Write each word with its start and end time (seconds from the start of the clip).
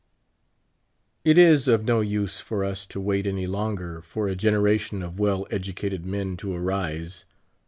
It 1.23 1.37
is 1.37 1.67
of 1.67 1.83
no 1.85 1.99
use 2.01 2.39
for 2.39 2.63
us 2.63 2.87
to 2.87 2.99
wait 2.99 3.27
any 3.27 3.45
longer 3.45 4.01
for 4.01 4.27
a 4.27 4.35
genera 4.35 4.79
tion 4.79 5.03
of 5.03 5.19
well 5.19 5.45
educated 5.51 6.07
men 6.07 6.37
to 6.37 6.55
arise. 6.55 7.25